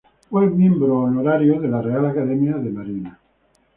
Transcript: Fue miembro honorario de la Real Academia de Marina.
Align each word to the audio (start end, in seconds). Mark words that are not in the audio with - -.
Fue 0.31 0.49
miembro 0.49 0.97
honorario 1.01 1.61
de 1.61 1.67
la 1.67 1.79
Real 1.79 2.07
Academia 2.07 2.57
de 2.57 2.71
Marina. 2.71 3.19